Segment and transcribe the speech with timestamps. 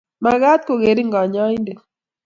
[0.23, 1.81] makat kokerin kanyaindwt